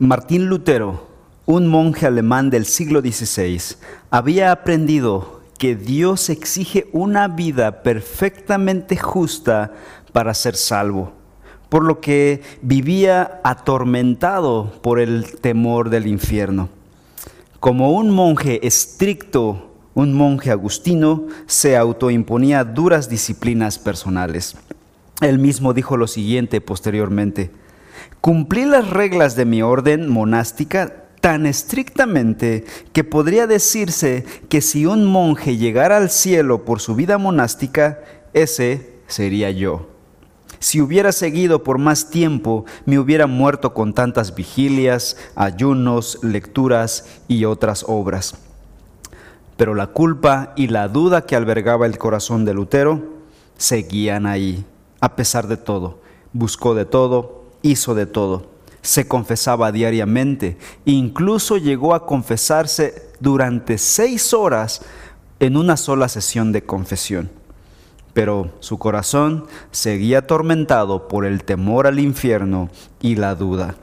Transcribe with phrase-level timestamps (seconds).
[0.00, 1.08] Martín Lutero,
[1.44, 3.60] un monje alemán del siglo XVI,
[4.10, 9.72] había aprendido que Dios exige una vida perfectamente justa
[10.12, 11.10] para ser salvo,
[11.68, 16.68] por lo que vivía atormentado por el temor del infierno.
[17.58, 24.54] Como un monje estricto, un monje agustino, se autoimponía duras disciplinas personales.
[25.20, 27.50] Él mismo dijo lo siguiente posteriormente,
[28.20, 35.06] Cumplí las reglas de mi orden monástica tan estrictamente que podría decirse que si un
[35.06, 38.00] monje llegara al cielo por su vida monástica,
[38.32, 39.88] ese sería yo.
[40.60, 47.44] Si hubiera seguido por más tiempo, me hubiera muerto con tantas vigilias, ayunos, lecturas y
[47.44, 48.34] otras obras.
[49.56, 53.18] Pero la culpa y la duda que albergaba el corazón de Lutero
[53.56, 54.64] seguían ahí,
[55.00, 56.00] a pesar de todo.
[56.32, 58.50] Buscó de todo, hizo de todo.
[58.82, 64.82] Se confesaba diariamente, incluso llegó a confesarse durante seis horas
[65.40, 67.30] en una sola sesión de confesión.
[68.14, 73.76] Pero su corazón seguía atormentado por el temor al infierno y la duda.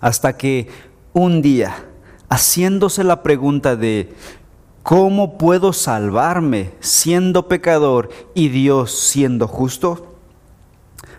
[0.00, 0.68] Hasta que
[1.12, 1.84] un día,
[2.28, 4.14] haciéndose la pregunta de
[4.82, 10.14] ¿cómo puedo salvarme siendo pecador y Dios siendo justo?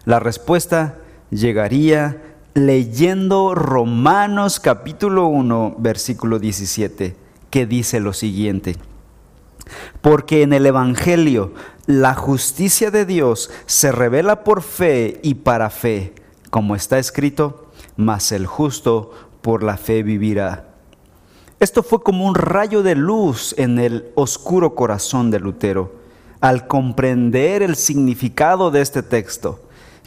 [0.06, 1.01] La respuesta
[1.32, 2.22] llegaría
[2.54, 7.16] leyendo Romanos capítulo 1, versículo 17,
[7.50, 8.76] que dice lo siguiente.
[10.02, 11.54] Porque en el Evangelio
[11.86, 16.14] la justicia de Dios se revela por fe y para fe,
[16.50, 20.68] como está escrito, mas el justo por la fe vivirá.
[21.62, 25.94] Esto fue como un rayo de luz en el oscuro corazón de Lutero,
[26.42, 29.62] al comprender el significado de este texto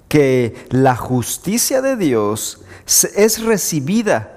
[0.09, 4.35] que la justicia de Dios es recibida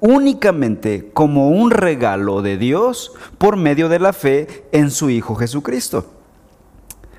[0.00, 6.06] únicamente como un regalo de Dios por medio de la fe en su Hijo Jesucristo.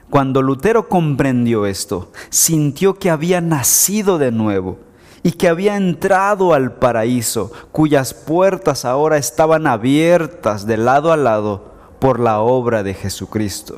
[0.09, 4.77] Cuando Lutero comprendió esto, sintió que había nacido de nuevo
[5.23, 11.71] y que había entrado al paraíso, cuyas puertas ahora estaban abiertas de lado a lado
[11.99, 13.75] por la obra de Jesucristo.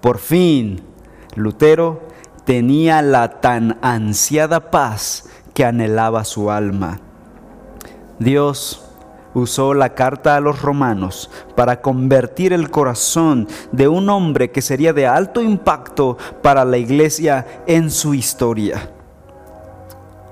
[0.00, 0.82] Por fin,
[1.34, 2.02] Lutero
[2.48, 6.98] tenía la tan ansiada paz que anhelaba su alma.
[8.18, 8.86] Dios
[9.34, 14.94] usó la carta a los romanos para convertir el corazón de un hombre que sería
[14.94, 18.92] de alto impacto para la iglesia en su historia.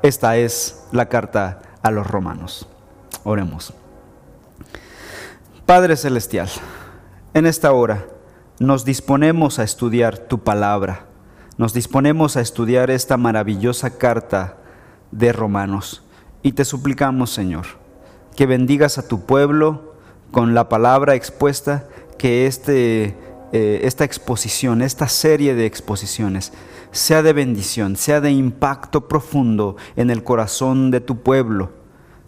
[0.00, 2.66] Esta es la carta a los romanos.
[3.24, 3.74] Oremos.
[5.66, 6.48] Padre Celestial,
[7.34, 8.06] en esta hora
[8.58, 11.05] nos disponemos a estudiar tu palabra
[11.58, 14.58] nos disponemos a estudiar esta maravillosa carta
[15.10, 16.02] de Romanos.
[16.42, 17.66] Y te suplicamos, Señor,
[18.36, 19.94] que bendigas a tu pueblo
[20.30, 23.16] con la palabra expuesta, que este,
[23.52, 26.52] eh, esta exposición, esta serie de exposiciones,
[26.92, 31.70] sea de bendición, sea de impacto profundo en el corazón de tu pueblo,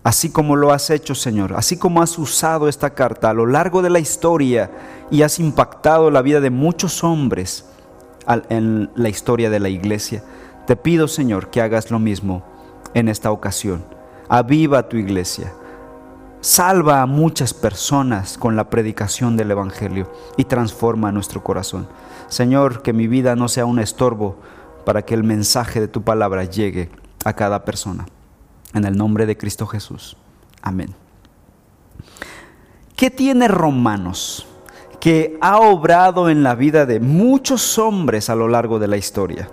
[0.04, 3.82] así como lo has hecho, Señor, así como has usado esta carta a lo largo
[3.82, 4.70] de la historia
[5.10, 7.66] y has impactado la vida de muchos hombres
[8.48, 10.22] en la historia de la iglesia.
[10.66, 12.44] Te pido, Señor, que hagas lo mismo
[12.94, 13.84] en esta ocasión.
[14.28, 15.52] Aviva tu iglesia.
[16.40, 21.88] Salva a muchas personas con la predicación del Evangelio y transforma nuestro corazón.
[22.28, 24.36] Señor, que mi vida no sea un estorbo
[24.84, 26.90] para que el mensaje de tu palabra llegue
[27.24, 28.06] a cada persona.
[28.74, 30.16] En el nombre de Cristo Jesús.
[30.62, 30.94] Amén.
[32.94, 34.47] ¿Qué tiene Romanos?
[35.00, 39.48] Que ha obrado en la vida de muchos hombres a lo largo de la historia?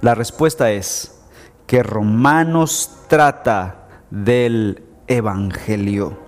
[0.00, 1.20] La respuesta es
[1.66, 6.18] que Romanos trata del Evangelio,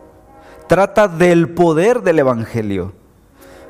[0.69, 2.93] trata del poder del Evangelio.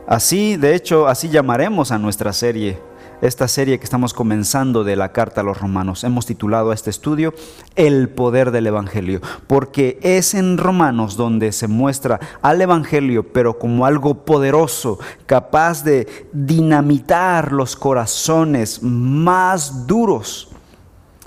[0.07, 2.79] Así, de hecho, así llamaremos a nuestra serie
[3.23, 6.05] esta serie que estamos comenzando de la carta a los romanos.
[6.05, 7.35] Hemos titulado a este estudio
[7.75, 13.87] El poder del Evangelio, porque es en Romanos donde se muestra al Evangelio, pero como
[13.87, 20.51] algo poderoso, capaz de dinamitar los corazones más duros.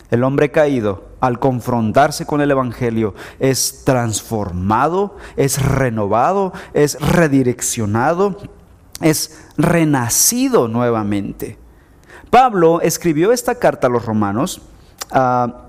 [0.10, 8.38] El hombre caído, al confrontarse con el Evangelio, es transformado, es renovado, es redireccionado,
[9.02, 11.58] es renacido nuevamente.
[12.30, 14.62] Pablo escribió esta carta a los romanos
[15.12, 15.64] a,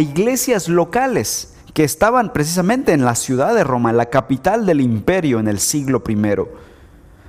[0.00, 5.48] iglesias locales que estaban precisamente en la ciudad de Roma, la capital del imperio en
[5.48, 6.16] el siglo I.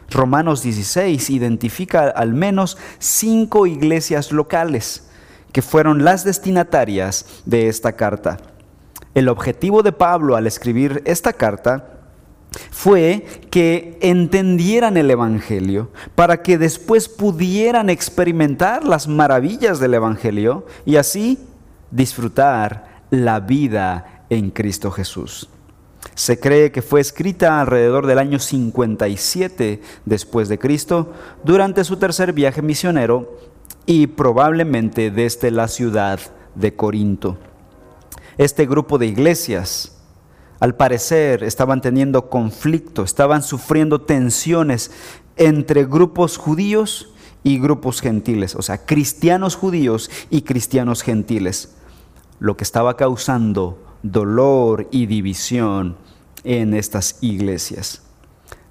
[0.09, 5.09] Romanos 16 identifica al menos cinco iglesias locales
[5.51, 8.37] que fueron las destinatarias de esta carta.
[9.13, 11.98] El objetivo de Pablo al escribir esta carta
[12.79, 20.95] fue que entendieran el Evangelio, para que después pudieran experimentar las maravillas del Evangelio y
[20.95, 21.39] así
[21.91, 25.49] disfrutar la vida en Cristo Jesús.
[26.15, 31.11] Se cree que fue escrita alrededor del año 57 después de Cristo,
[31.43, 33.39] durante su tercer viaje misionero
[33.87, 36.21] y probablemente desde la ciudad
[36.55, 37.37] de Corinto.
[38.37, 39.98] Este grupo de iglesias,
[40.59, 44.91] al parecer, estaban teniendo conflicto, estaban sufriendo tensiones
[45.37, 47.13] entre grupos judíos
[47.43, 51.75] y grupos gentiles, o sea, cristianos judíos y cristianos gentiles,
[52.39, 55.97] lo que estaba causando dolor y división
[56.43, 58.01] en estas iglesias.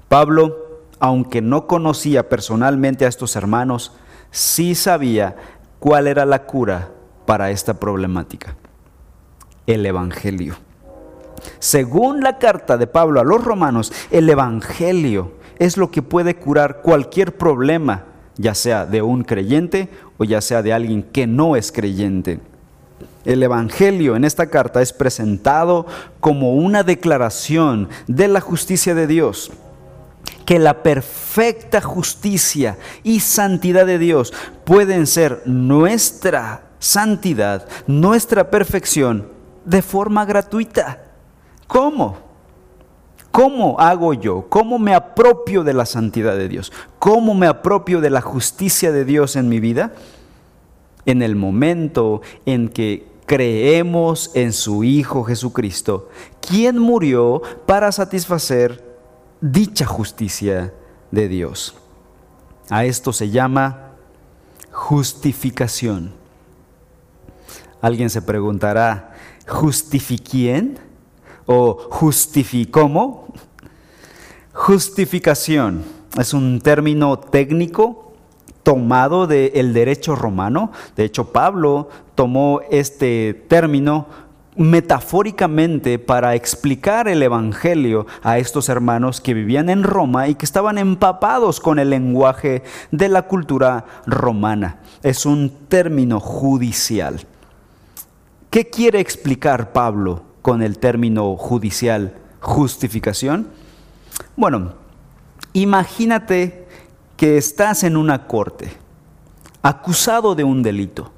[0.08, 3.92] Pablo, aunque no conocía personalmente a estos hermanos,
[4.30, 5.36] sí sabía
[5.78, 6.90] cuál era la cura
[7.24, 8.56] para esta problemática,
[9.66, 10.67] el Evangelio.
[11.58, 16.82] Según la carta de Pablo a los romanos, el Evangelio es lo que puede curar
[16.82, 18.04] cualquier problema,
[18.36, 22.40] ya sea de un creyente o ya sea de alguien que no es creyente.
[23.24, 25.86] El Evangelio en esta carta es presentado
[26.20, 29.50] como una declaración de la justicia de Dios,
[30.46, 34.32] que la perfecta justicia y santidad de Dios
[34.64, 39.28] pueden ser nuestra santidad, nuestra perfección,
[39.64, 41.07] de forma gratuita.
[41.68, 42.16] ¿Cómo?
[43.30, 44.46] ¿Cómo hago yo?
[44.48, 46.72] ¿Cómo me apropio de la santidad de Dios?
[46.98, 49.92] ¿Cómo me apropio de la justicia de Dios en mi vida?
[51.06, 56.08] En el momento en que creemos en su Hijo Jesucristo,
[56.40, 58.82] quien murió para satisfacer
[59.40, 60.72] dicha justicia
[61.10, 61.76] de Dios.
[62.70, 63.92] A esto se llama
[64.72, 66.12] justificación.
[67.80, 69.14] Alguien se preguntará,
[69.46, 70.87] ¿justifiquien?
[71.50, 73.26] ¿O justificómo?
[74.52, 75.82] Justificación
[76.18, 78.12] es un término técnico
[78.62, 80.72] tomado del derecho romano.
[80.94, 84.08] De hecho, Pablo tomó este término
[84.56, 90.76] metafóricamente para explicar el Evangelio a estos hermanos que vivían en Roma y que estaban
[90.76, 94.80] empapados con el lenguaje de la cultura romana.
[95.02, 97.24] Es un término judicial.
[98.50, 103.48] ¿Qué quiere explicar Pablo con el término judicial justificación?
[104.36, 104.74] Bueno,
[105.52, 106.66] imagínate
[107.16, 108.70] que estás en una corte,
[109.62, 111.12] acusado de un delito.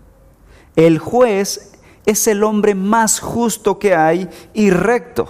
[0.76, 5.28] El juez es el hombre más justo que hay y recto.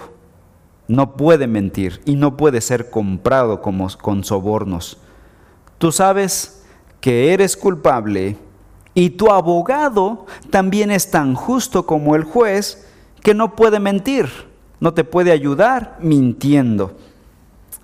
[0.86, 4.98] No puede mentir y no puede ser comprado como, con sobornos.
[5.78, 6.64] Tú sabes
[7.00, 8.36] que eres culpable
[8.94, 12.89] y tu abogado también es tan justo como el juez
[13.22, 14.28] que no puede mentir,
[14.80, 16.96] no te puede ayudar mintiendo.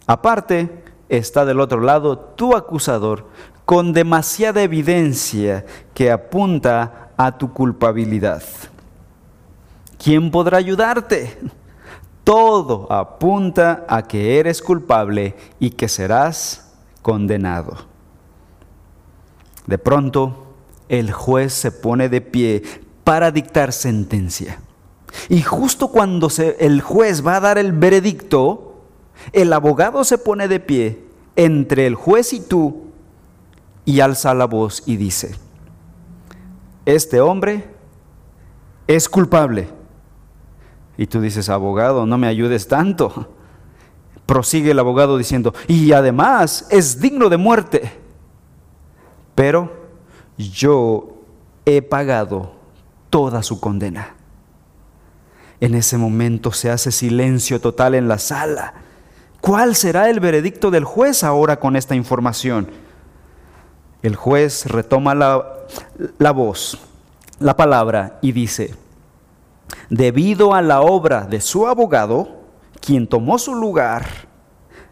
[0.06, 3.26] Aparte, está del otro lado tu acusador
[3.64, 8.42] con demasiada evidencia que apunta a tu culpabilidad.
[9.98, 11.38] ¿Quién podrá ayudarte?
[12.22, 17.76] Todo apunta a que eres culpable y que serás condenado.
[19.66, 20.54] De pronto,
[20.88, 22.62] el juez se pone de pie
[23.02, 24.60] para dictar sentencia.
[25.28, 26.28] Y justo cuando
[26.58, 28.82] el juez va a dar el veredicto,
[29.32, 31.04] el abogado se pone de pie
[31.36, 32.84] entre el juez y tú
[33.84, 35.36] y alza la voz y dice,
[36.84, 37.68] este hombre
[38.86, 39.68] es culpable.
[40.98, 43.32] Y tú dices, abogado, no me ayudes tanto.
[44.24, 47.92] Prosigue el abogado diciendo, y además es digno de muerte.
[49.34, 49.70] Pero
[50.36, 51.08] yo
[51.66, 52.52] he pagado
[53.10, 54.15] toda su condena.
[55.60, 58.74] En ese momento se hace silencio total en la sala
[59.46, 62.68] ¿Cuál será el veredicto del juez ahora con esta información?
[64.02, 66.76] El juez retoma la, voz,
[67.38, 68.74] la palabra y dice,
[69.88, 72.40] debido a la obra de su abogado,
[72.80, 74.04] quien tomó su lugar,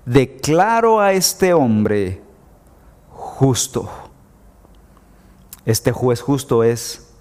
[0.04, 2.22] declaro a este hombre
[3.10, 3.90] justo.
[5.66, 7.12] Este juez justo es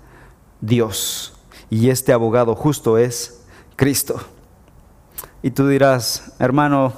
[0.62, 1.34] Dios
[1.74, 3.42] y este abogado justo es
[3.76, 4.22] Cristo.
[5.42, 6.94] Y tú dirás, hermano,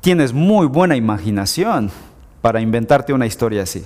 [0.00, 1.90] tienes muy buena imaginación
[2.40, 3.84] para inventarte una historia así.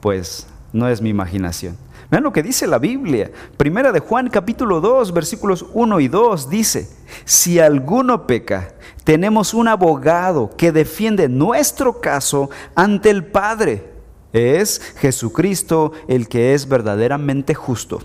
[0.00, 1.76] Pues no es mi imaginación.
[2.08, 3.32] Vean lo que dice la Biblia.
[3.56, 6.88] Primera de Juan capítulo 2 versículos 1 y 2 dice,
[7.24, 13.90] si alguno peca, tenemos un abogado que defiende nuestro caso ante el Padre.
[14.32, 18.02] Es Jesucristo el que es verdaderamente justo.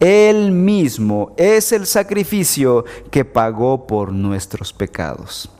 [0.00, 5.50] Él mismo es el sacrificio que pagó por nuestros pecados.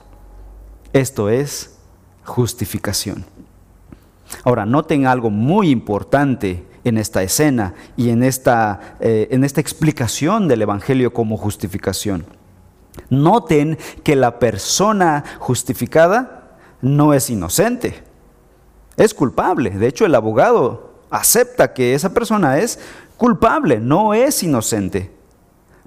[0.93, 1.77] Esto es
[2.23, 3.25] justificación.
[4.43, 10.47] Ahora, noten algo muy importante en esta escena y en esta, eh, en esta explicación
[10.47, 12.25] del Evangelio como justificación.
[13.09, 18.03] Noten que la persona justificada no es inocente,
[18.95, 19.71] es culpable.
[19.71, 22.79] De hecho, el abogado acepta que esa persona es
[23.19, 25.11] culpable, no es inocente,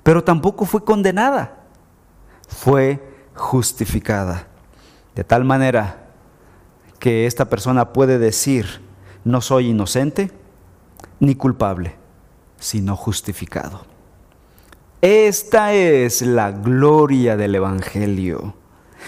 [0.02, 1.64] pero tampoco fue condenada,
[2.46, 3.02] fue
[3.34, 4.46] justificada.
[5.14, 6.10] De tal manera
[6.98, 8.82] que esta persona puede decir,
[9.24, 10.30] no soy inocente
[11.20, 11.96] ni culpable,
[12.58, 13.86] sino justificado.
[15.00, 18.54] Esta es la gloria del Evangelio.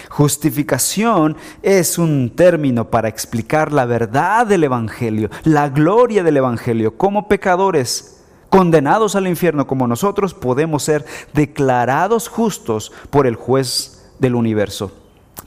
[0.09, 6.97] Justificación es un término para explicar la verdad del Evangelio, la gloria del Evangelio.
[6.97, 8.14] Como pecadores
[8.55, 14.93] condenados al infierno como nosotros, podemos ser declarados justos por el juez del universo,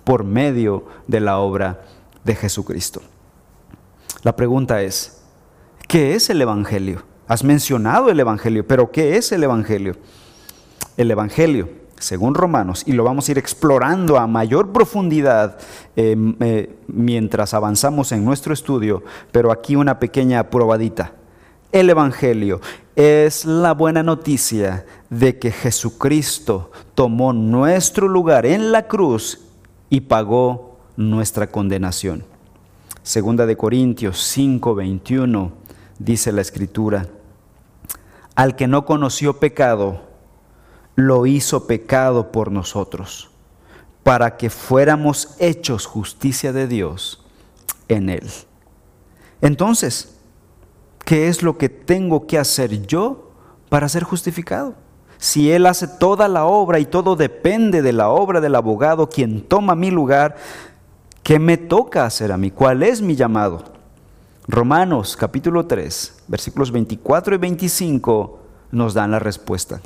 [0.04, 1.86] por medio de la obra
[2.24, 3.00] de Jesucristo.
[4.24, 5.22] La pregunta es,
[5.86, 7.02] ¿qué es el Evangelio?
[7.26, 9.96] Has mencionado el Evangelio, pero ¿qué es el Evangelio?
[10.98, 15.56] El Evangelio, según Romanos, y lo vamos a ir explorando a mayor profundidad
[15.96, 21.14] em, eh, mientras avanzamos en nuestro estudio, pero aquí una pequeña probadita.
[21.70, 22.62] El Evangelio
[22.96, 29.40] es la buena noticia de que Jesucristo tomó nuestro lugar en la cruz
[29.90, 32.24] y pagó nuestra condenación.
[33.02, 35.52] Segunda de Corintios 5:21
[35.98, 37.06] dice la escritura,
[38.34, 40.00] al que no conoció pecado,
[40.94, 43.28] lo hizo pecado por nosotros,
[44.02, 47.22] para que fuéramos hechos justicia de Dios
[47.88, 48.26] en él.
[49.42, 50.17] Entonces,
[51.04, 53.32] ¿qué es lo que tengo que hacer yo
[53.68, 54.74] para ser justificado?
[55.18, 59.40] Si Él hace toda la obra y todo depende de la obra del abogado, quien
[59.40, 60.36] toma mi lugar,
[61.28, 62.50] ¿Qué me toca hacer a mí?
[62.50, 63.62] ¿Cuál es mi llamado?
[64.46, 68.38] Romanos capítulo 3, versículos 24 y 25
[68.70, 69.82] nos dan la respuesta.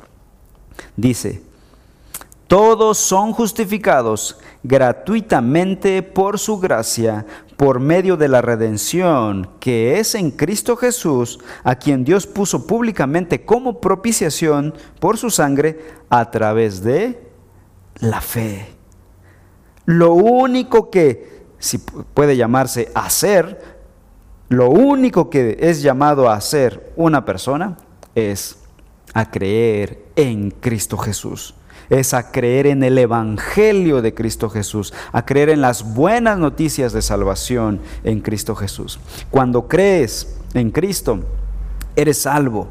[0.95, 1.43] Dice,
[2.47, 7.25] todos son justificados gratuitamente por su gracia,
[7.57, 13.45] por medio de la redención que es en Cristo Jesús, a quien Dios puso públicamente
[13.45, 15.79] como propiciación por su sangre
[16.09, 17.21] a través de
[17.99, 18.67] la fe.
[19.85, 23.61] Lo único que si puede llamarse hacer,
[24.49, 27.77] lo único que es llamado a hacer una persona
[28.15, 28.57] es
[29.13, 31.55] a creer en Cristo Jesús.
[31.89, 36.93] Es a creer en el Evangelio de Cristo Jesús, a creer en las buenas noticias
[36.93, 38.99] de salvación en Cristo Jesús.
[39.29, 41.19] Cuando crees en Cristo,
[41.95, 42.69] eres salvo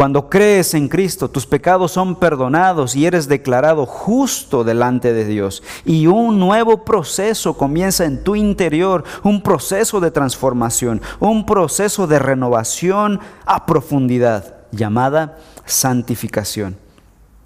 [0.00, 5.62] cuando crees en Cristo, tus pecados son perdonados y eres declarado justo delante de Dios.
[5.84, 12.18] Y un nuevo proceso comienza en tu interior, un proceso de transformación, un proceso de
[12.18, 15.36] renovación a profundidad llamada
[15.66, 16.78] santificación.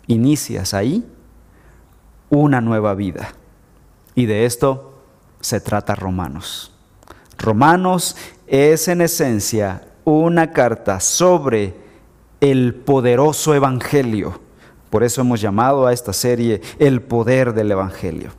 [0.07, 1.05] Inicias ahí
[2.31, 3.33] una nueva vida.
[4.15, 4.95] Y de esto
[5.41, 6.73] se trata Romanos.
[7.39, 11.75] Romanos es en esencia una carta sobre
[12.41, 14.41] el poderoso Evangelio.
[14.91, 18.31] Por eso hemos llamado a esta serie El poder del Evangelio.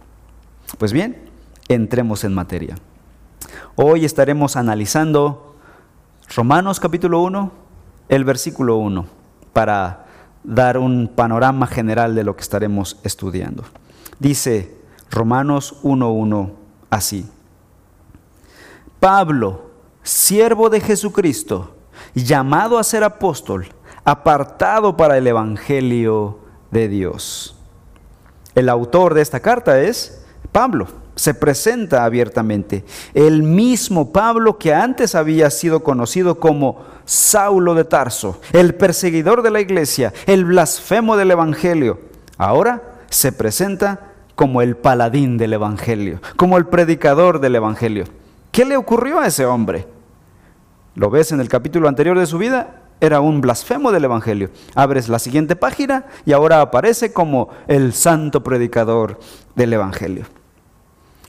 [0.78, 1.30] Pues bien,
[1.68, 2.76] entremos en materia.
[3.76, 5.56] Hoy estaremos analizando
[6.36, 7.52] Romanos capítulo 1,
[8.10, 9.06] el versículo 1,
[9.54, 10.05] para
[10.46, 13.64] dar un panorama general de lo que estaremos estudiando.
[14.20, 14.76] Dice
[15.10, 16.52] Romanos 1.1
[16.90, 17.30] así.
[19.00, 19.72] Pablo,
[20.04, 21.76] siervo de Jesucristo,
[22.14, 23.68] llamado a ser apóstol,
[24.04, 26.40] apartado para el Evangelio
[26.72, 27.56] de Dios.
[28.56, 32.84] El autor de esta carta es Pablo, se presenta abiertamente.
[33.14, 39.52] El mismo Pablo que antes había sido conocido como Saulo de Tarso, el perseguidor de
[39.52, 42.00] la iglesia, el blasfemo del Evangelio,
[42.38, 48.06] ahora se presenta como el paladín del Evangelio, como el predicador del Evangelio.
[48.52, 49.88] ¿Qué le ocurrió a ese hombre?
[50.96, 52.82] ¿Lo ves en el capítulo anterior de su vida?
[53.02, 54.50] era un blasfemo del Evangelio.
[54.74, 59.20] Abres la siguiente página y ahora aparece como el santo predicador
[59.56, 60.26] del Evangelio.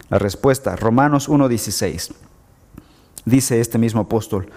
[0.08, 2.12] La respuesta, Romanos 1.16.
[3.24, 4.48] Dice este mismo apóstol,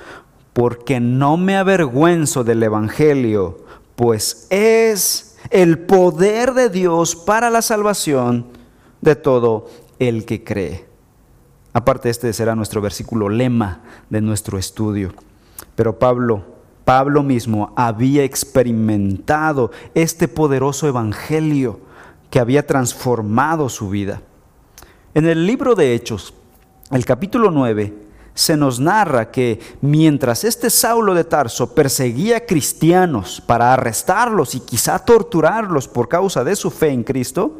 [0.54, 3.66] porque no me avergüenzo del Evangelio,
[3.96, 8.46] pues es el poder de Dios para la salvación
[9.02, 10.86] de todo el que cree.
[11.74, 15.14] Aparte, este será nuestro versículo lema de nuestro estudio.
[15.76, 21.82] Pero Pablo Pablo mismo había experimentado este poderoso evangelio
[22.32, 24.24] que había transformado su vida.
[25.14, 26.34] En el libro de Hechos,
[26.92, 27.94] el capítulo 9,
[28.36, 35.00] se nos narra que mientras este Saulo de Tarso perseguía cristianos para arrestarlos y quizá
[35.00, 37.60] torturarlos por causa de su fe en Cristo,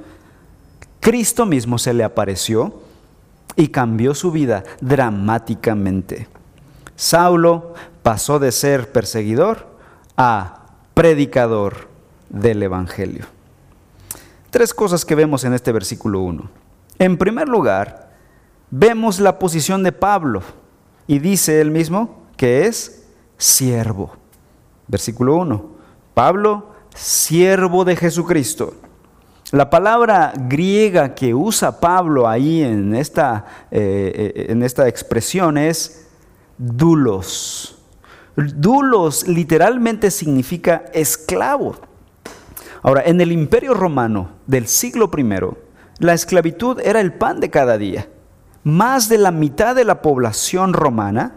[1.00, 2.82] Cristo mismo se le apareció
[3.56, 6.28] y cambió su vida dramáticamente.
[6.96, 9.68] Saulo pasó de ser perseguidor
[10.18, 11.88] a predicador
[12.30, 13.26] del Evangelio.
[14.52, 16.69] Tres cosas que vemos en este versículo 1.
[17.00, 18.12] En primer lugar,
[18.70, 20.44] vemos la posición de Pablo
[21.08, 24.18] y dice él mismo que es siervo.
[24.86, 25.66] Versículo 1.
[26.14, 28.74] Pablo, siervo de Jesucristo.
[29.52, 36.10] La palabra griega que usa Pablo ahí en esta, eh, eh, en esta expresión es
[36.58, 37.78] dulos.
[38.36, 41.78] Dulos literalmente significa esclavo.
[42.82, 45.69] Ahora, en el imperio romano del siglo I,
[46.00, 48.08] la esclavitud era el pan de cada día.
[48.64, 51.36] Más de la mitad de la población romana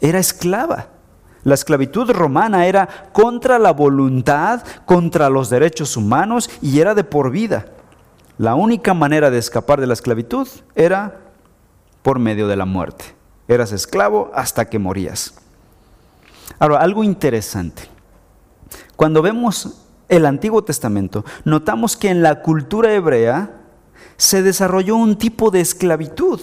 [0.00, 0.88] era esclava.
[1.42, 7.30] La esclavitud romana era contra la voluntad, contra los derechos humanos y era de por
[7.30, 7.66] vida.
[8.36, 11.20] La única manera de escapar de la esclavitud era
[12.02, 13.04] por medio de la muerte.
[13.48, 15.34] Eras esclavo hasta que morías.
[16.58, 17.82] Ahora, algo interesante.
[18.96, 23.59] Cuando vemos el Antiguo Testamento, notamos que en la cultura hebrea
[24.16, 26.40] se desarrolló un tipo de esclavitud.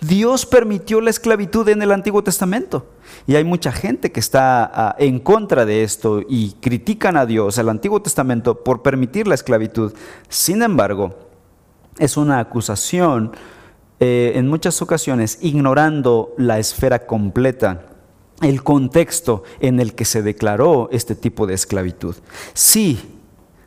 [0.00, 2.86] Dios permitió la esclavitud en el Antiguo Testamento.
[3.26, 7.58] Y hay mucha gente que está ah, en contra de esto y critican a Dios,
[7.58, 9.92] al Antiguo Testamento, por permitir la esclavitud.
[10.28, 11.14] Sin embargo,
[11.98, 13.32] es una acusación
[13.98, 17.86] eh, en muchas ocasiones ignorando la esfera completa
[18.40, 22.16] el contexto en el que se declaró este tipo de esclavitud.
[22.54, 22.98] Sí,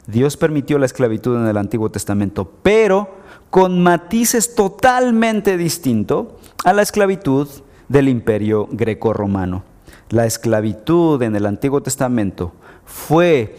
[0.08, 3.23] Dios permitió la esclavitud en el Antiguo Testamento, pero
[3.54, 6.26] con matices totalmente distintos
[6.66, 7.48] a la esclavitud
[7.88, 9.64] del imperio greco-romano.
[10.10, 13.56] La esclavitud en el Antiguo Testamento fue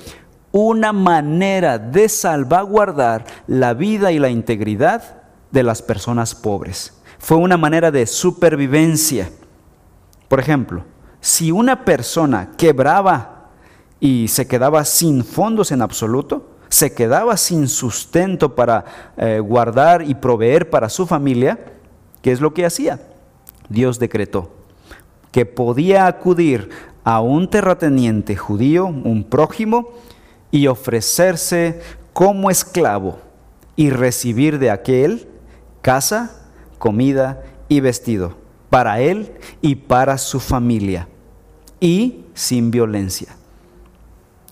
[0.51, 7.01] una manera de salvaguardar la vida y la integridad de las personas pobres.
[7.21, 9.31] Fue una manera de supervivencia.
[10.27, 10.83] Por ejemplo,
[11.21, 13.51] si una persona quebraba
[14.01, 20.17] y se quedaba sin fondos en absoluto, se quedaba sin sustento para eh, guardar y
[20.17, 21.57] proveer para su familia,
[22.21, 22.99] ¿qué es lo que hacía?
[23.69, 24.51] Dios decretó
[25.31, 26.71] que podía acudir
[27.05, 29.91] a un terrateniente judío, un prójimo,
[30.51, 31.81] y ofrecerse
[32.13, 33.19] como esclavo
[33.77, 35.29] y recibir de aquel
[35.81, 38.35] casa, comida y vestido
[38.69, 39.33] para él
[39.63, 41.07] y para su familia
[41.79, 43.37] y sin violencia.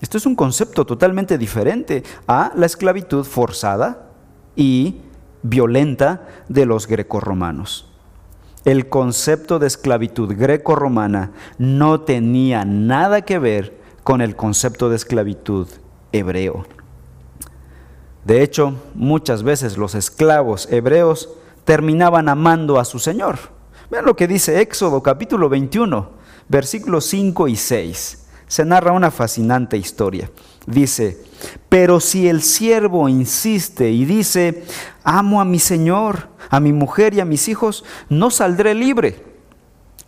[0.03, 4.09] Esto es un concepto totalmente diferente a la esclavitud forzada
[4.53, 4.97] y
[5.43, 7.89] violenta de los grecorromanos.
[8.65, 15.69] El concepto de esclavitud grecorromana no tenía nada que ver con el concepto de esclavitud
[16.11, 16.65] hebreo.
[18.25, 21.29] De hecho, muchas veces los esclavos hebreos
[21.63, 23.39] terminaban amando a su Señor.
[23.89, 28.22] Vean lo que dice Éxodo capítulo 21 versículos 5 y 6,
[28.53, 30.29] se narra una fascinante historia.
[30.67, 31.17] Dice,
[31.69, 34.63] pero si el siervo insiste y dice,
[35.03, 39.23] amo a mi Señor, a mi mujer y a mis hijos, no saldré libre.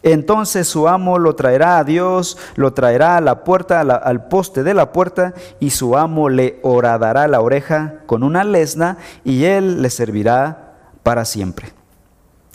[0.04, 4.76] Entonces su amo lo traerá a Dios, lo traerá a la puerta, al poste de
[4.76, 9.90] la puerta, y su amo le horadará la oreja con una lesna, y él le
[9.90, 11.74] servirá para siempre.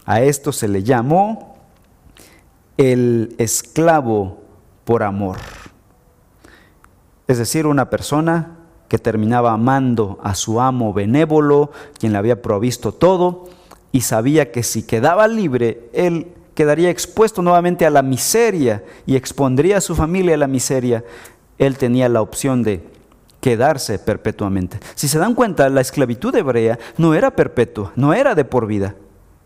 [0.04, 1.56] A esto se le llamó
[2.76, 4.38] el esclavo
[4.84, 5.38] por amor.
[7.30, 8.56] Es decir, una persona
[8.88, 13.48] que terminaba amando a su amo benévolo, quien le había provisto todo,
[13.92, 19.76] y sabía que si quedaba libre, él quedaría expuesto nuevamente a la miseria y expondría
[19.76, 21.04] a su familia a la miseria.
[21.56, 22.84] Él tenía la opción de
[23.40, 24.80] quedarse perpetuamente.
[24.96, 28.96] Si se dan cuenta, la esclavitud hebrea no era perpetua, no era de por vida,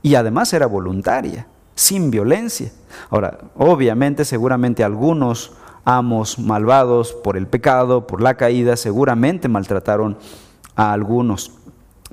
[0.00, 2.72] y además era voluntaria sin violencia.
[3.10, 5.52] Ahora, obviamente, seguramente algunos
[5.84, 10.16] amos malvados por el pecado, por la caída, seguramente maltrataron
[10.76, 11.52] a algunos,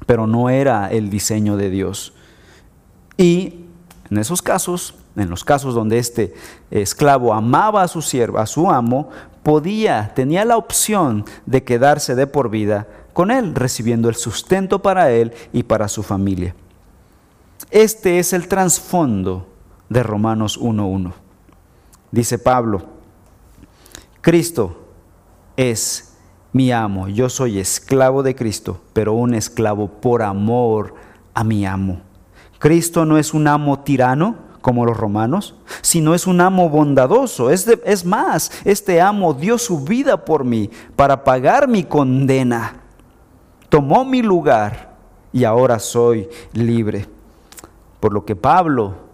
[0.06, 2.14] pero no era el diseño de Dios.
[3.18, 3.66] Y
[4.10, 6.34] en esos casos, en los casos donde este
[6.70, 9.10] esclavo amaba a su siervo, a su amo,
[9.44, 15.12] podía, tenía la opción de quedarse de por vida con él, recibiendo el sustento para
[15.12, 16.56] él y para su familia.
[17.70, 19.48] Este es el trasfondo
[19.90, 21.14] de Romanos 1.1.
[22.12, 23.01] Dice Pablo
[24.22, 24.78] Cristo
[25.58, 26.16] es
[26.54, 27.08] mi amo.
[27.08, 30.94] Yo soy esclavo de Cristo, pero un esclavo por amor
[31.34, 32.02] a mi amo.
[32.60, 37.50] Cristo no es un amo tirano como los romanos, sino es un amo bondadoso.
[37.50, 42.76] Es, es más, este amo dio su vida por mí para pagar mi condena.
[43.70, 44.96] Tomó mi lugar
[45.34, 47.08] y ahora soy libre.
[48.00, 49.11] Por lo que Pablo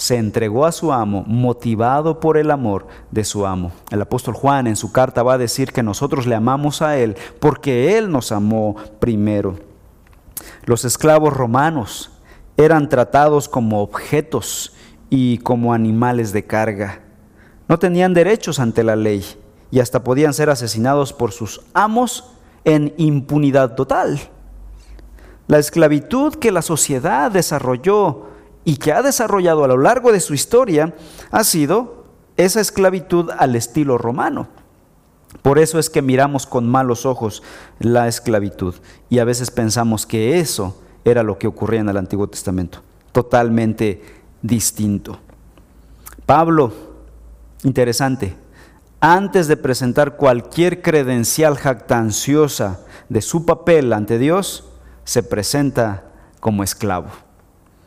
[0.00, 3.70] se entregó a su amo motivado por el amor de su amo.
[3.90, 7.18] El apóstol Juan en su carta va a decir que nosotros le amamos a Él
[7.38, 9.58] porque Él nos amó primero.
[10.64, 12.12] Los esclavos romanos
[12.56, 14.72] eran tratados como objetos
[15.10, 17.02] y como animales de carga.
[17.68, 19.22] No tenían derechos ante la ley
[19.70, 22.32] y hasta podían ser asesinados por sus amos
[22.64, 24.18] en impunidad total.
[25.46, 28.29] La esclavitud que la sociedad desarrolló
[28.64, 30.94] y que ha desarrollado a lo largo de su historia
[31.30, 32.04] ha sido
[32.36, 34.48] esa esclavitud al estilo romano.
[35.42, 37.42] Por eso es que miramos con malos ojos
[37.78, 38.74] la esclavitud
[39.08, 42.80] y a veces pensamos que eso era lo que ocurría en el Antiguo Testamento,
[43.12, 44.02] totalmente
[44.42, 45.18] distinto.
[46.26, 46.72] Pablo,
[47.62, 48.36] interesante,
[49.00, 54.68] antes de presentar cualquier credencial jactanciosa de su papel ante Dios,
[55.04, 56.04] se presenta
[56.40, 57.08] como esclavo.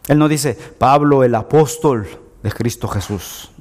[0.08, 2.08] Él no dice, Pablo el apóstol
[2.42, 3.52] de Cristo Jesús,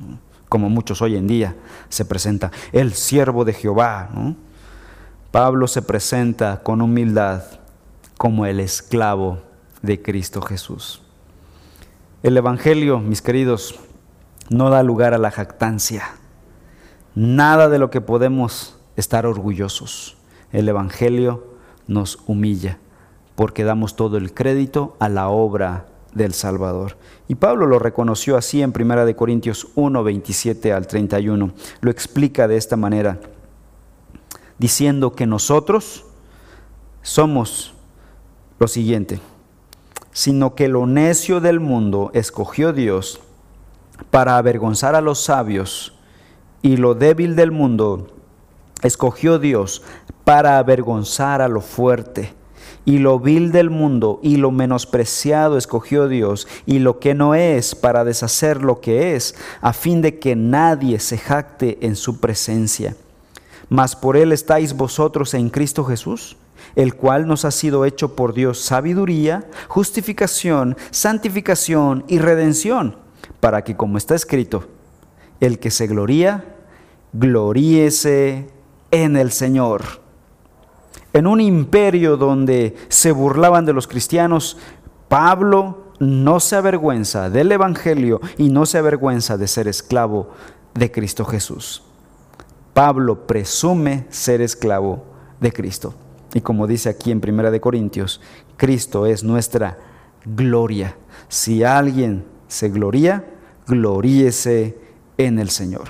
[0.49, 1.55] como muchos hoy en día
[1.89, 4.11] se presenta, el siervo de Jehová.
[5.31, 7.45] Pablo se presenta con humildad
[8.19, 9.39] como el esclavo
[9.83, 11.01] de Cristo Jesús.
[12.23, 13.81] El Evangelio, mis queridos,
[14.51, 16.05] no da lugar a la jactancia,
[17.15, 20.17] nada de lo que podemos estar orgullosos.
[20.53, 21.47] El Evangelio
[21.87, 22.79] nos humilla
[23.35, 26.97] porque damos todo el crédito a la obra del Salvador.
[27.29, 31.53] Y Pablo lo reconoció así en 1 de Corintios 1, 27 al 31.
[31.81, 33.21] Lo explica de esta manera,
[34.59, 36.05] diciendo que nosotros
[37.03, 37.75] somos
[38.59, 39.21] lo siguiente,
[40.13, 43.21] sino que lo necio del mundo escogió Dios
[44.11, 45.95] para avergonzar a los sabios,
[46.61, 48.09] y lo débil del mundo
[48.83, 49.83] escogió Dios
[50.25, 52.35] para avergonzar a lo fuerte
[52.85, 57.75] y lo vil del mundo y lo menospreciado escogió Dios y lo que no es
[57.75, 62.97] para deshacer lo que es, a fin de que nadie se jacte en su presencia.
[63.69, 66.37] Mas por él estáis vosotros en Cristo Jesús,
[66.75, 72.97] el cual nos ha sido hecho por Dios sabiduría, justificación, santificación y redención,
[73.41, 74.65] para que como está escrito,
[75.41, 76.45] el que se gloría,
[77.13, 78.49] gloríese
[78.91, 80.02] en el Señor
[81.13, 84.57] en un imperio donde se burlaban de los cristianos,
[85.09, 90.31] Pablo no se avergüenza del Evangelio y no se avergüenza de ser esclavo
[90.75, 91.83] de Cristo Jesús.
[92.73, 95.05] Pablo presume ser esclavo
[95.39, 95.95] de Cristo.
[96.33, 98.23] Y como dice aquí en Primera de Corintios,
[98.57, 99.79] Cristo es nuestra
[100.25, 100.97] gloria.
[101.29, 103.27] Si alguien se gloría,
[103.67, 104.79] gloríese
[105.19, 105.89] en el Señor.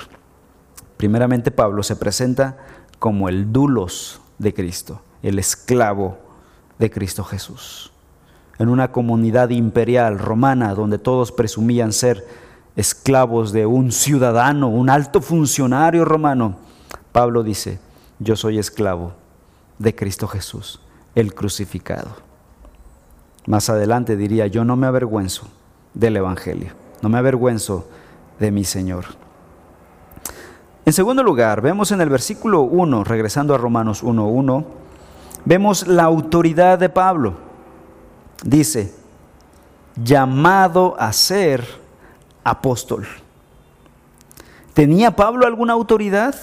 [0.96, 2.58] Primeramente Pablo se presenta
[2.98, 6.18] como el dulos de Cristo el esclavo
[6.78, 7.92] de Cristo Jesús.
[8.58, 12.26] En una comunidad imperial romana donde todos presumían ser
[12.76, 16.56] esclavos de un ciudadano, un alto funcionario romano,
[17.12, 17.78] Pablo dice,
[18.18, 19.12] yo soy esclavo
[19.78, 20.80] de Cristo Jesús,
[21.14, 22.10] el crucificado.
[23.46, 25.48] Más adelante diría, yo no me avergüenzo
[25.94, 27.88] del Evangelio, no me avergüenzo
[28.38, 29.04] de mi Señor.
[30.84, 34.64] En segundo lugar, vemos en el versículo 1, regresando a Romanos 1.1,
[35.44, 37.34] vemos la autoridad de Pablo.
[38.44, 38.94] Dice,
[39.96, 41.64] llamado a ser
[42.44, 43.06] apóstol.
[44.74, 46.34] ¿Tenía Pablo alguna autoridad?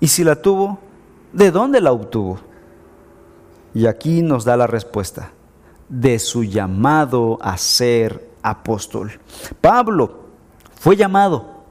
[0.00, 0.78] Y si la tuvo,
[1.32, 2.40] ¿de dónde la obtuvo?
[3.74, 5.32] Y aquí nos da la respuesta,
[5.88, 9.20] de su llamado a ser apóstol.
[9.60, 10.26] Pablo
[10.80, 11.64] fue llamado,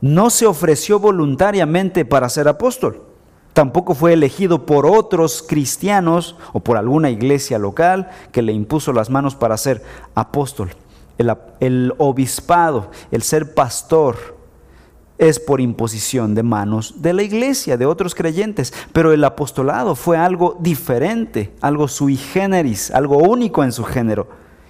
[0.00, 3.13] no se ofreció voluntariamente para ser apóstol
[3.54, 9.08] tampoco fue elegido por otros cristianos o por alguna iglesia local que le impuso las
[9.08, 9.82] manos para ser
[10.14, 10.70] apóstol.
[11.60, 14.34] El, obispado, el ser pastor,
[15.16, 18.74] es por imposición de manos de la iglesia, de otros creyentes.
[18.92, 24.26] Pero el apostolado fue algo diferente, algo sui generis, algo único en su género.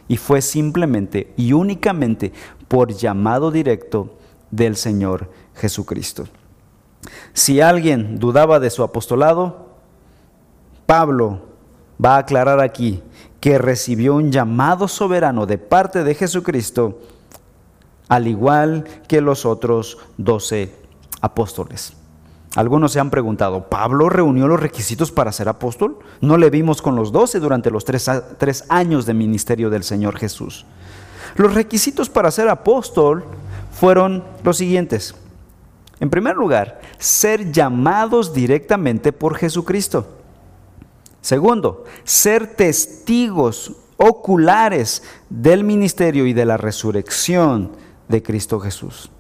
[0.06, 2.30] Y fue simplemente y únicamente
[2.68, 4.18] por llamado directo
[4.50, 6.26] del Señor Jesucristo.
[7.32, 9.68] Si alguien dudaba de su apostolado,
[10.86, 11.40] Pablo
[12.02, 13.02] va a aclarar aquí
[13.40, 17.00] que recibió un llamado soberano de parte de Jesucristo,
[18.08, 20.74] al igual que los otros doce
[21.20, 21.94] apóstoles.
[22.56, 25.98] Algunos se han preguntado, ¿Pablo reunió los requisitos para ser apóstol?
[26.20, 30.64] No le vimos con los doce durante los tres, años de ministerio del Señor Jesús.
[31.34, 33.24] Los requisitos para ser apóstol
[33.72, 35.16] fueron los siguientes.
[36.04, 40.06] En primer lugar, ser llamados directamente por Jesucristo.
[41.22, 47.70] Segundo, ser testigos oculares del ministerio y de la resurrección
[48.06, 49.10] de Cristo Jesús.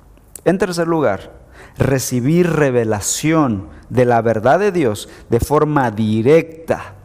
[0.44, 1.32] En tercer lugar,
[1.78, 6.96] recibir revelación de la verdad de Dios de forma directa.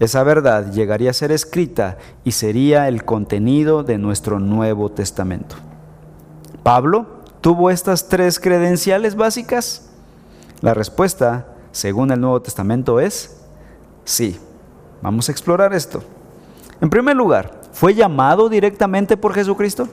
[0.00, 5.54] Esa verdad llegaría a ser escrita y sería el contenido de nuestro Nuevo Testamento.
[6.64, 7.15] Pablo
[7.46, 9.88] tuvo estas tres credenciales básicas.
[10.62, 13.36] La respuesta, según el Nuevo Testamento, es
[14.04, 14.40] sí.
[15.00, 16.02] Vamos a explorar esto.
[16.80, 19.88] En primer lugar, ¿fue llamado directamente por Jesucristo?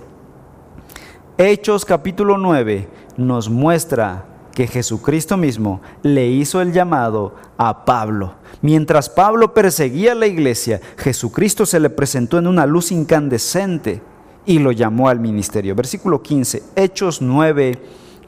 [1.38, 2.88] Hechos capítulo 9
[3.18, 8.34] nos muestra que Jesucristo mismo le hizo el llamado a Pablo.
[8.64, 14.02] Mientras Pablo perseguía la iglesia, Jesucristo se le presentó en una luz incandescente
[14.46, 15.76] y lo llamó al ministerio.
[15.76, 17.80] Versículo 15, Hechos 9,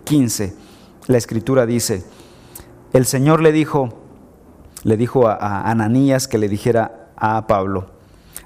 [0.03, 0.55] 15.
[1.07, 2.03] La escritura dice,
[2.93, 3.89] el Señor le dijo,
[4.83, 7.91] le dijo a Ananías que le dijera a Pablo,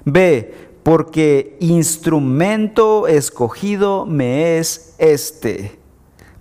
[0.04, 5.78] ve, porque instrumento escogido me es este,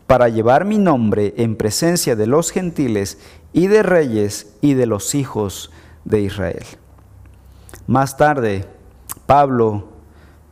[0.07, 3.19] para llevar mi nombre en presencia de los gentiles
[3.53, 5.71] y de reyes y de los hijos
[6.05, 6.63] de Israel.
[7.85, 8.65] Más tarde,
[9.25, 9.98] Pablo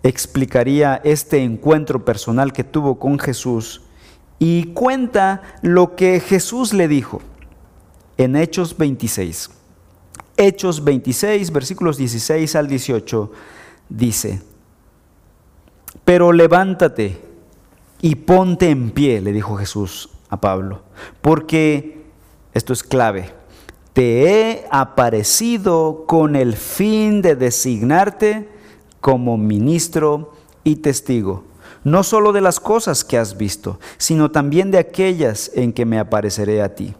[0.03, 3.81] explicaría este encuentro personal que tuvo con Jesús
[4.39, 7.21] y cuenta lo que Jesús le dijo
[8.17, 9.49] en Hechos 26.
[10.37, 13.31] Hechos 26, versículos 16 al 18
[13.89, 14.41] dice,
[16.05, 17.21] pero levántate
[18.01, 20.83] y ponte en pie, le dijo Jesús a Pablo,
[21.21, 22.05] porque,
[22.53, 23.33] esto es clave,
[23.93, 28.56] te he aparecido con el fin de designarte
[29.01, 30.33] como ministro
[30.63, 31.43] y testigo,
[31.83, 35.99] no solo de las cosas que has visto, sino también de aquellas en que me
[35.99, 36.93] apareceré a ti.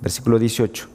[0.00, 0.92] Versículo 18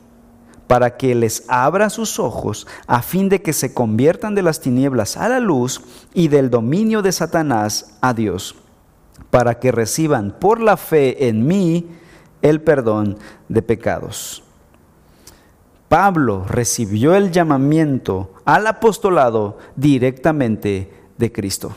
[0.67, 5.17] para que les abra sus ojos a fin de que se conviertan de las tinieblas
[5.17, 5.81] a la luz
[6.13, 8.55] y del dominio de Satanás a Dios,
[9.31, 11.87] para que reciban por la fe en mí
[12.41, 14.43] el perdón de pecados.
[15.89, 21.71] Pablo recibió el llamamiento al apostolado directamente de Cristo.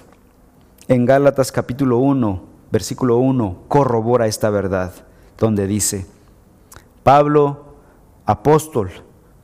[0.88, 2.42] En Gálatas capítulo 1,
[2.72, 4.92] versículo 1, corrobora esta verdad,
[5.38, 6.06] donde dice,
[7.04, 7.76] Pablo,
[8.26, 8.90] apóstol,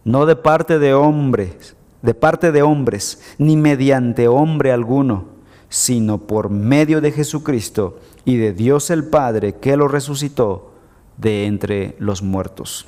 [0.05, 5.26] no de parte de hombres, de parte de hombres, ni mediante hombre alguno,
[5.68, 10.72] sino por medio de Jesucristo y de Dios el Padre que lo resucitó
[11.16, 12.87] de entre los muertos.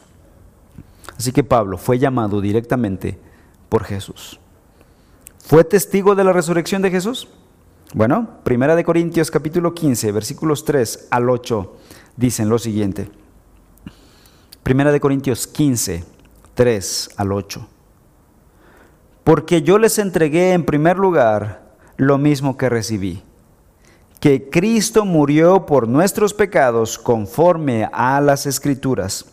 [1.19, 3.19] Así que Pablo fue llamado directamente
[3.69, 4.39] por Jesús.
[5.45, 7.29] ¿Fue testigo de la resurrección de Jesús?
[7.93, 11.77] Bueno, Primera de Corintios capítulo 15, versículos 3 al 8
[12.17, 13.11] dicen lo siguiente.
[14.63, 16.05] Primera de Corintios 15,
[16.55, 17.67] 3 al 8.
[19.25, 23.23] Porque yo les entregué en primer lugar lo mismo que recibí,
[24.21, 29.27] que Cristo murió por nuestros pecados conforme a las escrituras,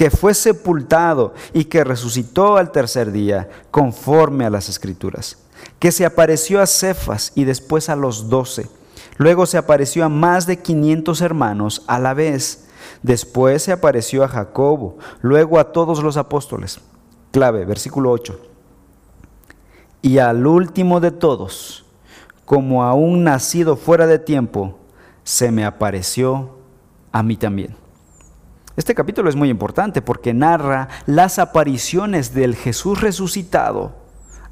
[0.00, 5.36] que fue sepultado y que resucitó al tercer día conforme a las escrituras,
[5.78, 8.70] que se apareció a Cefas y después a los doce,
[9.18, 12.64] luego se apareció a más de quinientos hermanos a la vez
[13.02, 16.80] Después se apareció a Jacobo, luego a todos los apóstoles.
[17.30, 18.40] Clave, versículo 8.
[20.00, 21.84] Y al último de todos,
[22.46, 24.78] como a un nacido fuera de tiempo,
[25.24, 26.56] se me apareció
[27.12, 27.79] a mí también.
[28.80, 33.92] Este capítulo es muy importante porque narra las apariciones del Jesús resucitado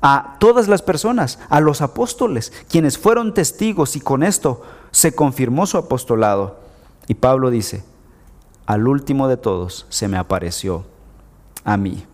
[0.02, 4.60] a todas las personas, a los apóstoles, quienes fueron testigos y con esto
[4.90, 6.60] se confirmó su apostolado.
[7.06, 7.84] Y Pablo dice,
[8.66, 10.84] al último de todos se me apareció
[11.64, 12.04] a mí.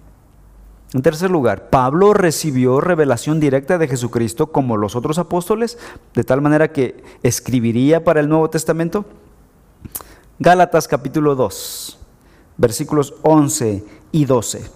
[0.93, 5.79] En tercer lugar, Pablo recibió revelación directa de Jesucristo como los otros apóstoles,
[6.15, 9.05] de tal manera que escribiría para el Nuevo Testamento.
[10.39, 12.04] Gálatas capítulo 2,
[12.57, 14.71] versículos 11 y 12.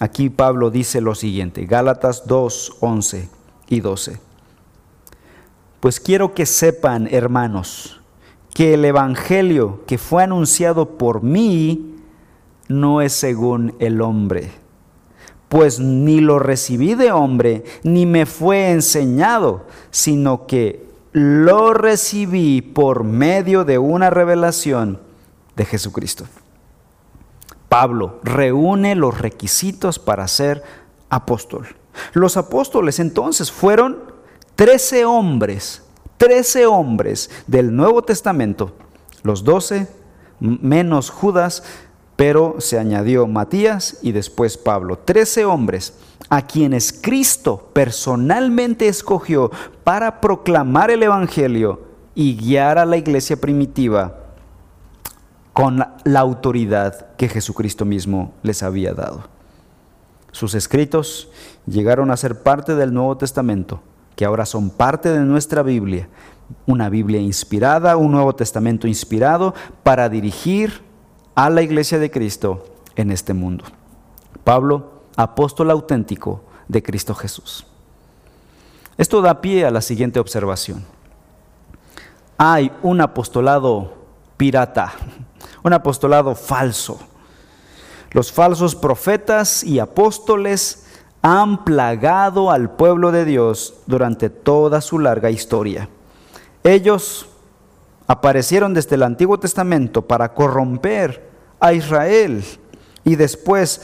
[0.00, 3.28] Aquí Pablo dice lo siguiente, Gálatas 2, 11
[3.68, 4.20] y 12.
[5.80, 8.00] Pues quiero que sepan, hermanos,
[8.54, 11.96] que el Evangelio que fue anunciado por mí
[12.68, 14.50] no es según el hombre,
[15.48, 23.04] pues ni lo recibí de hombre, ni me fue enseñado, sino que lo recibí por
[23.04, 25.00] medio de una revelación
[25.56, 26.26] de Jesucristo.
[27.68, 30.62] Pablo reúne los requisitos para ser
[31.10, 31.66] apóstol.
[32.12, 33.98] Los apóstoles entonces fueron
[34.56, 35.82] 13 hombres,
[36.16, 38.72] 13 hombres del Nuevo Testamento,
[39.22, 39.88] los 12
[40.40, 41.62] menos Judas,
[42.16, 44.98] pero se añadió Matías y después Pablo.
[44.98, 45.94] 13 hombres
[46.28, 49.50] a quienes Cristo personalmente escogió
[49.84, 51.80] para proclamar el Evangelio
[52.14, 54.27] y guiar a la iglesia primitiva
[55.58, 59.24] con la autoridad que Jesucristo mismo les había dado.
[60.30, 61.30] Sus escritos
[61.66, 63.80] llegaron a ser parte del Nuevo Testamento,
[64.14, 66.08] que ahora son parte de nuestra Biblia,
[66.64, 70.80] una Biblia inspirada, un Nuevo Testamento inspirado para dirigir
[71.34, 73.64] a la iglesia de Cristo en este mundo.
[74.44, 77.66] Pablo, apóstol auténtico de Cristo Jesús.
[78.96, 80.84] Esto da pie a la siguiente observación.
[82.36, 83.98] Hay un apostolado
[84.36, 84.92] pirata,
[85.68, 86.98] un apostolado falso.
[88.10, 90.86] Los falsos profetas y apóstoles
[91.22, 95.88] han plagado al pueblo de Dios durante toda su larga historia.
[96.64, 97.28] Ellos
[98.06, 101.28] aparecieron desde el Antiguo Testamento para corromper
[101.60, 102.42] a Israel
[103.04, 103.82] y después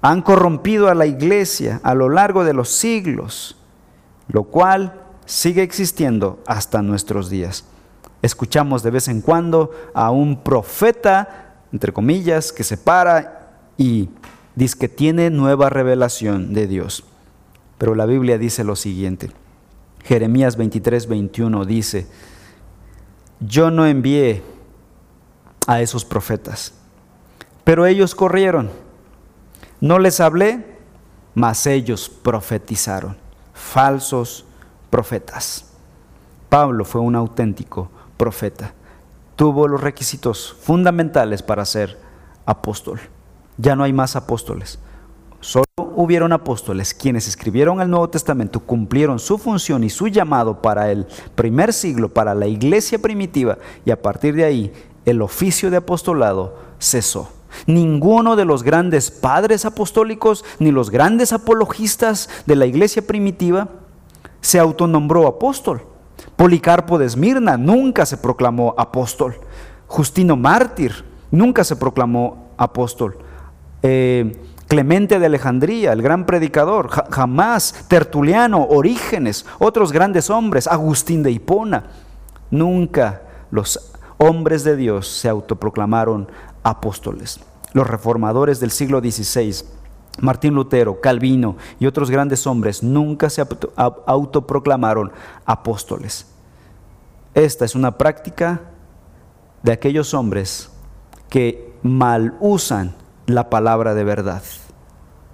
[0.00, 3.56] han corrompido a la iglesia a lo largo de los siglos,
[4.28, 7.64] lo cual sigue existiendo hasta nuestros días.
[8.22, 14.08] Escuchamos de vez en cuando a un profeta, entre comillas, que se para y
[14.54, 17.04] dice que tiene nueva revelación de Dios.
[17.78, 19.30] Pero la Biblia dice lo siguiente.
[20.04, 22.06] Jeremías 23, 21 dice,
[23.40, 24.42] yo no envié
[25.66, 26.74] a esos profetas,
[27.64, 28.70] pero ellos corrieron.
[29.80, 30.64] No les hablé,
[31.34, 33.16] mas ellos profetizaron,
[33.52, 34.46] falsos
[34.90, 35.72] profetas.
[36.48, 38.74] Pablo fue un auténtico profeta.
[39.36, 41.98] Tuvo los requisitos fundamentales para ser
[42.46, 43.00] apóstol.
[43.58, 44.78] Ya no hay más apóstoles.
[45.40, 50.90] Solo hubieron apóstoles quienes escribieron el Nuevo Testamento, cumplieron su función y su llamado para
[50.90, 54.72] el primer siglo, para la iglesia primitiva, y a partir de ahí
[55.04, 57.30] el oficio de apostolado cesó.
[57.66, 63.68] Ninguno de los grandes padres apostólicos ni los grandes apologistas de la iglesia primitiva
[64.40, 65.82] se autonombró apóstol.
[66.36, 69.40] Policarpo de Esmirna nunca se proclamó apóstol.
[69.86, 73.18] Justino Mártir nunca se proclamó apóstol.
[73.82, 81.30] Eh, Clemente de Alejandría, el gran predicador, jamás, Tertuliano, Orígenes, otros grandes hombres, Agustín de
[81.30, 81.84] Hipona,
[82.50, 83.22] nunca
[83.52, 86.28] los hombres de Dios se autoproclamaron
[86.64, 87.38] apóstoles.
[87.74, 89.54] Los reformadores del siglo XVI,
[90.18, 93.42] Martín Lutero, Calvino y otros grandes hombres nunca se
[93.76, 95.12] autoproclamaron
[95.44, 96.26] apóstoles.
[97.34, 98.62] Esta es una práctica
[99.62, 100.70] de aquellos hombres
[101.28, 102.94] que mal usan
[103.26, 104.42] la palabra de verdad,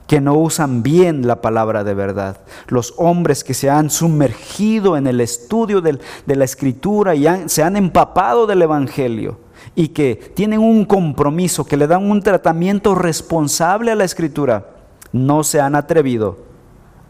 [0.07, 2.39] que no usan bien la palabra de verdad.
[2.67, 7.77] Los hombres que se han sumergido en el estudio de la escritura y se han
[7.77, 9.39] empapado del Evangelio
[9.75, 14.72] y que tienen un compromiso, que le dan un tratamiento responsable a la escritura,
[15.13, 16.39] no se han atrevido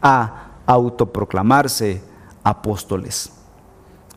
[0.01, 2.01] a autoproclamarse
[2.43, 3.31] apóstoles.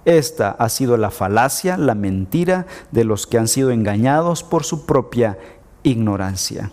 [0.05, 4.87] Esta ha sido la falacia, la mentira de los que han sido engañados por su
[4.87, 5.39] propia
[5.83, 6.71] ignorancia.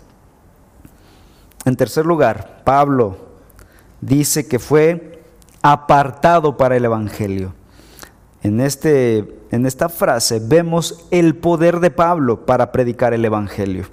[1.64, 3.16] En tercer lugar, Pablo
[4.00, 5.22] dice que fue
[5.62, 7.54] apartado para el Evangelio.
[8.42, 13.86] En, este, en esta frase vemos el poder de Pablo para predicar el Evangelio.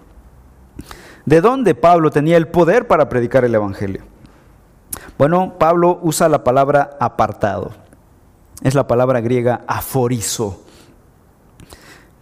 [1.26, 4.04] ¿De dónde Pablo tenía el poder para predicar el Evangelio?
[5.18, 7.72] Bueno, Pablo usa la palabra apartado.
[8.62, 10.64] Es la palabra griega aforizo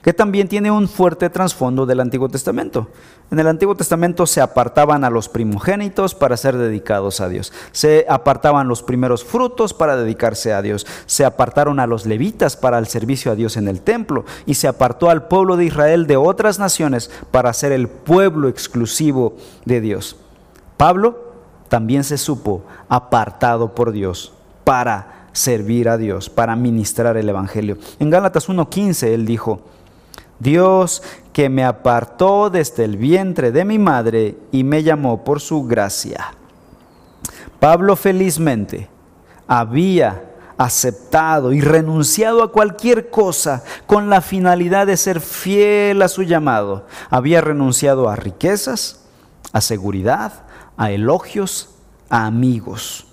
[0.01, 2.87] que también tiene un fuerte trasfondo del Antiguo Testamento.
[3.31, 8.05] En el Antiguo Testamento se apartaban a los primogénitos para ser dedicados a Dios, se
[8.09, 12.87] apartaban los primeros frutos para dedicarse a Dios, se apartaron a los levitas para el
[12.87, 16.59] servicio a Dios en el templo y se apartó al pueblo de Israel de otras
[16.59, 19.35] naciones para ser el pueblo exclusivo
[19.65, 20.15] de Dios.
[20.77, 21.29] Pablo
[21.67, 24.33] también se supo apartado por Dios
[24.63, 27.77] para servir a Dios, para ministrar el Evangelio.
[27.99, 29.61] En Gálatas 1.15 él dijo,
[30.39, 35.63] Dios que me apartó desde el vientre de mi madre y me llamó por su
[35.63, 36.33] gracia.
[37.59, 38.89] Pablo felizmente
[39.47, 46.23] había aceptado y renunciado a cualquier cosa con la finalidad de ser fiel a su
[46.23, 46.85] llamado.
[47.09, 49.05] Había renunciado a riquezas,
[49.53, 50.43] a seguridad,
[50.77, 51.69] a elogios,
[52.09, 53.07] a amigos.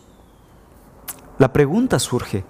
[1.38, 2.44] La pregunta surge,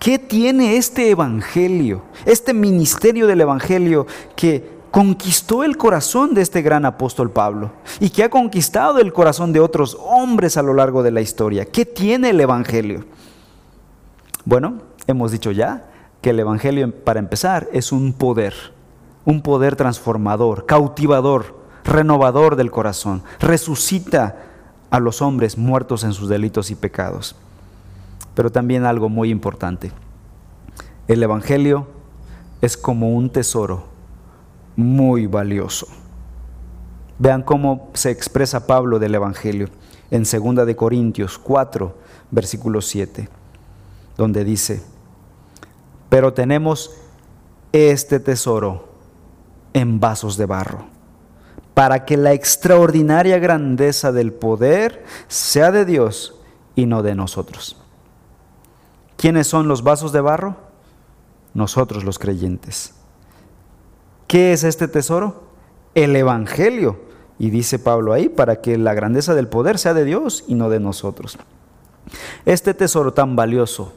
[0.00, 6.86] ¿Qué tiene este Evangelio, este ministerio del Evangelio que conquistó el corazón de este gran
[6.86, 11.10] apóstol Pablo y que ha conquistado el corazón de otros hombres a lo largo de
[11.10, 11.66] la historia.
[11.66, 13.04] ¿Qué tiene el Evangelio?
[14.46, 15.90] Bueno, hemos dicho ya
[16.22, 18.54] que el Evangelio, para empezar, es un poder,
[19.26, 23.22] un poder transformador, cautivador, renovador del corazón.
[23.38, 24.46] Resucita
[24.88, 27.36] a los hombres muertos en sus delitos y pecados.
[28.34, 29.92] Pero también algo muy importante.
[31.08, 31.86] El Evangelio
[32.60, 33.84] es como un tesoro
[34.76, 35.86] muy valioso.
[37.18, 39.68] Vean cómo se expresa Pablo del Evangelio
[40.10, 41.96] en 2 de Corintios 4,
[42.30, 43.28] versículo 7,
[44.16, 44.82] donde dice,
[46.08, 46.90] pero tenemos
[47.72, 48.88] este tesoro
[49.72, 50.86] en vasos de barro,
[51.74, 56.34] para que la extraordinaria grandeza del poder sea de Dios
[56.74, 57.79] y no de nosotros.
[59.20, 60.56] ¿Quiénes son los vasos de barro?
[61.52, 62.94] Nosotros los creyentes.
[64.26, 65.42] ¿Qué es este tesoro?
[65.94, 66.98] El Evangelio.
[67.38, 70.70] Y dice Pablo ahí, para que la grandeza del poder sea de Dios y no
[70.70, 71.36] de nosotros.
[72.46, 73.92] Este tesoro tan valioso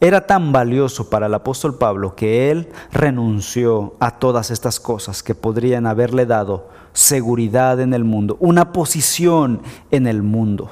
[0.00, 5.34] era tan valioso para el apóstol Pablo que él renunció a todas estas cosas que
[5.34, 10.70] podrían haberle dado seguridad en el mundo, una posición en el mundo.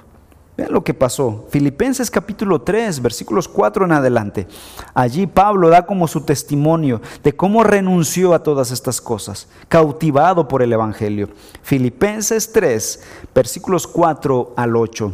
[0.57, 1.47] Vean lo que pasó.
[1.51, 4.47] Filipenses capítulo 3, versículos 4 en adelante.
[4.95, 10.63] Allí Pablo da como su testimonio de cómo renunció a todas estas cosas, cautivado por
[10.63, 11.29] el Evangelio.
[11.63, 13.03] Filipenses 3,
[13.35, 15.13] versículos 4 al 8,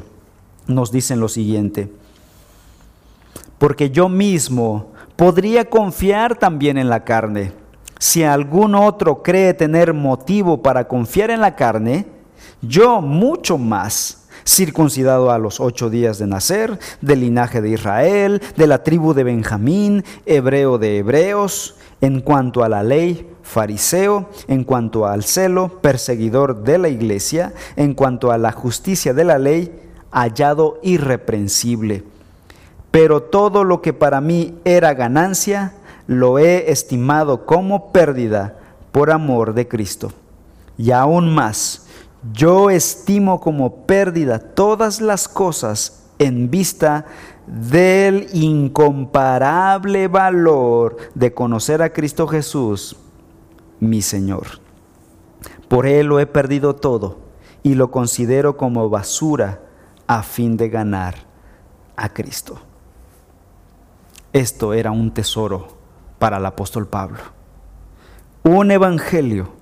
[0.67, 1.91] nos dicen lo siguiente.
[3.57, 7.53] Porque yo mismo podría confiar también en la carne.
[7.99, 12.07] Si algún otro cree tener motivo para confiar en la carne,
[12.61, 18.67] yo mucho más circuncidado a los ocho días de nacer, del linaje de Israel, de
[18.67, 25.07] la tribu de Benjamín, hebreo de hebreos, en cuanto a la ley, fariseo, en cuanto
[25.07, 29.73] al celo, perseguidor de la iglesia, en cuanto a la justicia de la ley,
[30.11, 32.05] hallado irreprensible.
[32.91, 35.75] Pero todo lo que para mí era ganancia,
[36.07, 38.57] lo he estimado como pérdida
[38.93, 40.13] por amor de Cristo.
[40.77, 41.87] Y aún más,
[42.33, 47.07] yo estimo como pérdida todas las cosas en vista
[47.47, 52.97] del incomparable valor de conocer a Cristo Jesús,
[53.81, 54.47] mi Señor.
[55.69, 57.19] Por Él lo he perdido todo
[57.63, 59.63] y lo considero como basura
[60.07, 61.15] a fin de ganar
[61.97, 62.59] a Cristo.
[64.33, 65.69] Esto era un tesoro
[66.19, 67.19] para el apóstol Pablo.
[68.43, 69.60] Un evangelio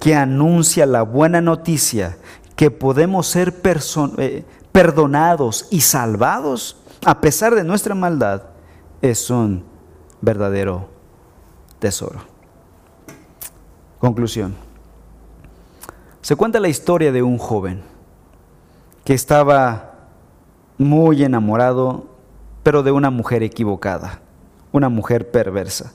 [0.00, 2.16] que anuncia la buena noticia
[2.54, 3.54] que podemos ser
[4.18, 8.42] eh, perdonados y salvados a pesar de nuestra maldad
[9.00, 9.64] es un
[10.20, 10.88] verdadero
[11.78, 12.20] tesoro.
[13.98, 14.54] Conclusión.
[16.20, 17.82] Se cuenta la historia de un joven
[19.04, 19.92] que estaba
[20.78, 22.06] muy enamorado,
[22.62, 24.20] pero de una mujer equivocada,
[24.72, 25.92] una mujer perversa.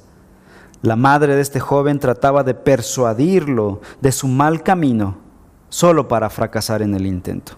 [0.81, 5.17] La madre de este joven trataba de persuadirlo de su mal camino
[5.69, 7.53] solo para fracasar en el intento.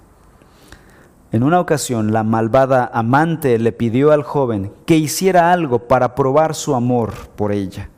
[1.31, 6.53] En una ocasión, la malvada amante le pidió al joven que hiciera algo para probar
[6.53, 7.89] su amor por ella.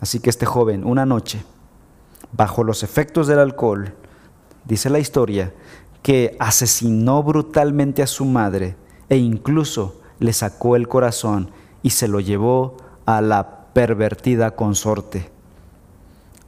[0.00, 1.42] Así que este joven, una noche,
[2.32, 3.94] bajo los efectos del alcohol,
[4.64, 5.54] dice la historia,
[6.02, 8.76] que asesinó brutalmente a su madre
[9.08, 11.50] e incluso le sacó el corazón
[11.82, 12.76] y se lo llevó
[13.06, 15.30] a la pervertida consorte.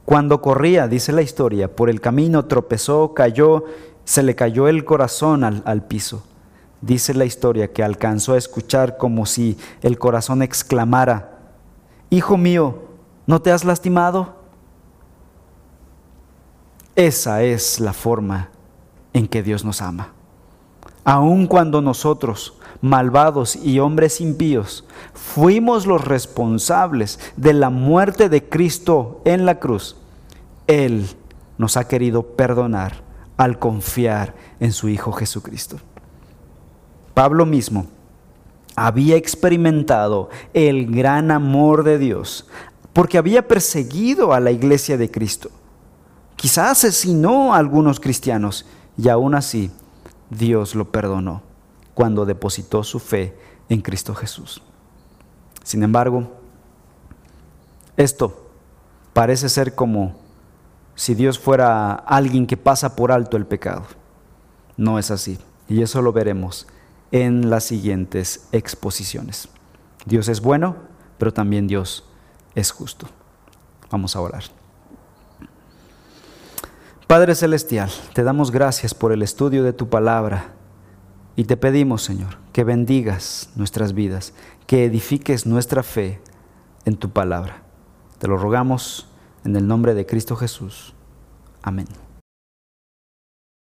[0.05, 3.65] Cuando corría, dice la historia, por el camino tropezó, cayó,
[4.05, 6.23] se le cayó el corazón al, al piso.
[6.81, 11.33] Dice la historia que alcanzó a escuchar como si el corazón exclamara,
[12.09, 12.83] Hijo mío,
[13.25, 14.35] ¿no te has lastimado?
[16.95, 18.49] Esa es la forma
[19.11, 20.13] en que Dios nos ama.
[21.07, 24.83] Aun cuando nosotros malvados y hombres impíos,
[25.13, 29.95] fuimos los responsables de la muerte de Cristo en la cruz,
[30.67, 31.07] Él
[31.57, 33.03] nos ha querido perdonar
[33.37, 35.77] al confiar en su Hijo Jesucristo.
[37.13, 37.87] Pablo mismo
[38.75, 42.49] había experimentado el gran amor de Dios
[42.91, 45.51] porque había perseguido a la iglesia de Cristo.
[46.35, 48.65] Quizás asesinó a algunos cristianos
[48.97, 49.71] y aún así
[50.29, 51.41] Dios lo perdonó
[51.93, 53.37] cuando depositó su fe
[53.69, 54.61] en Cristo Jesús.
[55.63, 56.31] Sin embargo,
[57.97, 58.49] esto
[59.13, 60.15] parece ser como
[60.95, 63.83] si Dios fuera alguien que pasa por alto el pecado.
[64.77, 65.39] No es así.
[65.67, 66.67] Y eso lo veremos
[67.11, 69.49] en las siguientes exposiciones.
[70.05, 70.75] Dios es bueno,
[71.17, 72.05] pero también Dios
[72.55, 73.07] es justo.
[73.89, 74.43] Vamos a orar.
[77.07, 80.55] Padre Celestial, te damos gracias por el estudio de tu palabra
[81.37, 84.33] y te pedimos, Señor, que bendigas nuestras vidas,
[84.65, 86.19] que edifiques nuestra fe
[86.83, 87.63] en tu palabra.
[88.19, 89.07] Te lo rogamos
[89.45, 90.95] en el nombre de Cristo Jesús.
[91.61, 91.87] Amén.